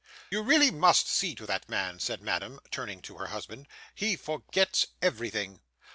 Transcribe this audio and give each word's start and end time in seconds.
'You 0.31 0.41
really 0.41 0.71
must 0.71 1.07
see 1.07 1.35
to 1.35 1.45
that 1.45 1.69
man,' 1.69 1.99
said 1.99 2.23
Madame, 2.23 2.59
turning 2.71 3.03
to 3.03 3.17
her 3.19 3.27
husband. 3.27 3.67
'He 3.93 4.15
forgets 4.15 4.87
everything. 4.99 5.61